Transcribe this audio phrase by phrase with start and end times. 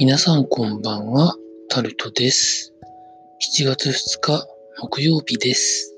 [0.00, 1.34] 皆さんこんばんは、
[1.68, 2.72] タルトです。
[3.58, 4.46] 7月2日
[4.80, 5.92] 木曜日です。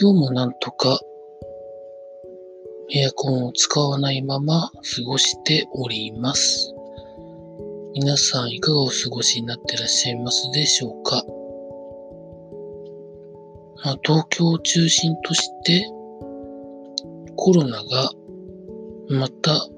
[0.00, 0.98] 今日もなんとか
[2.94, 6.72] エアコンを使わないまま過ごしております。
[7.94, 11.22] 皆さんいかがお過ごしになってらっしゃいますでしょうか？
[13.84, 15.84] まあ、東京を中心として
[17.36, 18.10] コロナが
[19.10, 19.68] また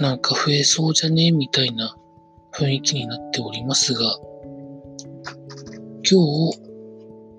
[0.00, 1.30] なんか増えそうじゃね？
[1.30, 1.96] みたいな
[2.52, 4.00] 雰囲気になっておりますが、
[6.08, 6.20] 今
[6.50, 6.58] 日、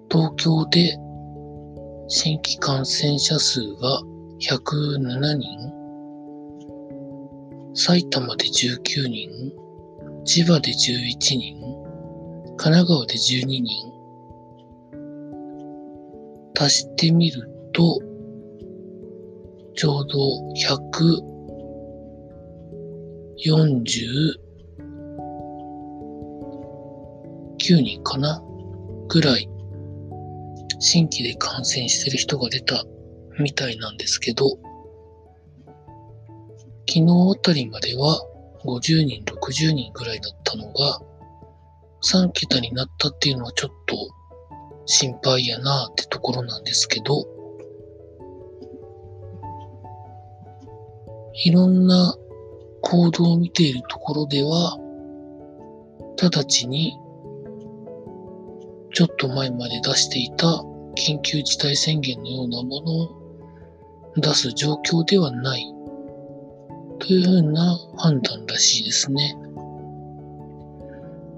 [0.10, 0.98] 東京で
[2.08, 4.02] 新規感染者数が
[4.40, 5.72] 107人、
[7.76, 9.52] 埼玉で19人、
[10.24, 11.60] 千葉で11人、
[12.58, 13.66] 神奈川で12人、
[16.58, 18.00] 足してみると、
[19.76, 20.18] ちょうど
[20.54, 21.35] 100
[23.38, 24.36] 49
[27.82, 28.42] 人かな
[29.10, 29.50] ぐらい
[30.80, 32.84] 新規で感染してる人が出た
[33.40, 34.58] みたいなんですけど、
[36.88, 38.22] 昨日あたりまでは
[38.64, 41.00] 50人、60人ぐらいだったのが、
[42.04, 43.96] 3桁になったっていうのはちょっと
[44.86, 47.26] 心配やなってところなんですけど、
[51.44, 52.16] いろんな
[52.88, 54.78] 行動を見ているところでは、
[56.22, 56.96] 直ちに、
[58.94, 60.64] ちょっと前まで出していた
[60.96, 63.10] 緊急事態宣言のようなものを
[64.18, 65.66] 出す状況ではない、
[67.00, 69.36] というふうな判断らしいですね。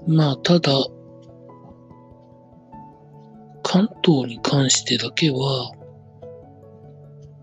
[0.06, 0.70] まあ、ただ、
[3.62, 5.72] 関東に関してだけは、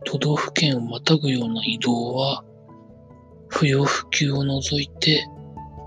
[0.06, 2.44] 都道府県をまたぐような移動は、
[3.50, 5.28] 不要不急を除いて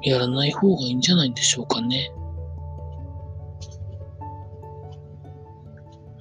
[0.02, 2.12] やらない方がいいんじゃないでしょうかね。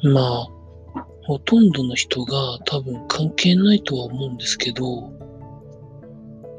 [0.04, 0.48] まあ、
[1.24, 5.12] ほとんどの人が多分関係ないとは思うんですけど、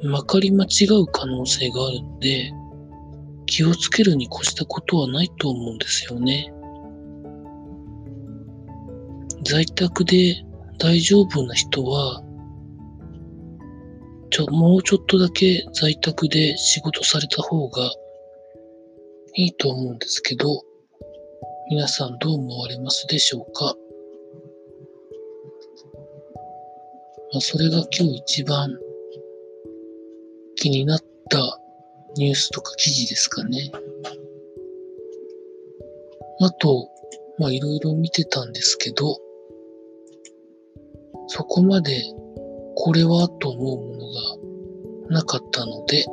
[0.03, 2.53] まかり間違う可能性があるので、
[3.47, 6.53] 気をつけるに越したことはないと思うんですよね。
[9.45, 10.45] 在宅で
[10.79, 12.23] 大丈夫な人は、
[14.31, 17.91] ちょ、もうちょっとだけ在宅で仕事された方が
[19.35, 20.63] いいと思うんですけど、
[21.71, 23.75] 皆さんどう思われますでしょうか？
[27.33, 28.79] まあ、それが今日一番
[30.57, 31.01] 気になっ
[31.31, 31.61] た
[32.17, 33.71] ニュースとか記事ですかね。
[36.41, 36.89] あと、
[37.39, 39.19] まあいろいろ見てたんですけど、
[41.27, 42.03] そこまで
[42.81, 44.07] これはと思うもの
[45.11, 46.07] がなかったので、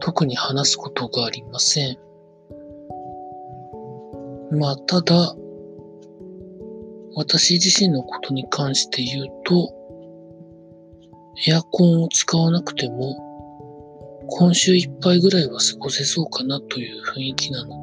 [0.00, 1.96] 特に話すことがありません。
[4.50, 5.34] まあ、ただ、
[7.14, 9.72] 私自身のことに関して言うと、
[11.46, 13.16] エアコンを使わなくても、
[14.28, 17.82] 今週いっぱいぐらいは過ごせそうかなという雰囲気なの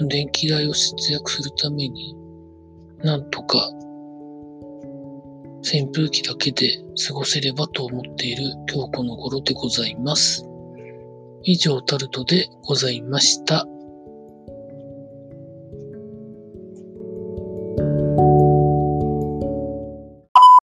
[0.00, 2.16] で、電気代を節約するために、
[3.00, 3.70] なんとか
[5.64, 6.76] 扇風機だけで
[7.06, 10.46] 過ごせればと思っている今日この頃でございます。
[11.42, 13.66] 以上タルトでございました。